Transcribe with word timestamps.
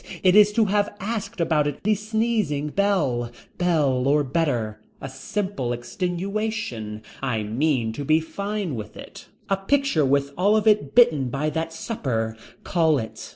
It 0.23 0.35
is 0.35 0.51
to 0.53 0.65
have 0.65 0.95
asked 0.99 1.39
about 1.39 1.67
it 1.67 1.83
the 1.83 1.93
sneezing 1.93 2.69
bell. 2.69 3.29
Bell 3.59 4.07
or 4.07 4.23
better. 4.23 4.81
A 4.99 5.07
simple 5.07 5.73
extenuation. 5.73 7.03
I 7.21 7.43
mean 7.43 7.93
to 7.93 8.03
be 8.03 8.19
fine 8.19 8.73
with 8.73 8.97
it. 8.97 9.27
A 9.47 9.57
picture 9.57 10.03
with 10.03 10.31
all 10.39 10.57
of 10.57 10.65
it 10.65 10.95
bitten 10.95 11.29
by 11.29 11.51
that 11.51 11.71
supper. 11.71 12.35
Call 12.63 12.97
it. 12.97 13.29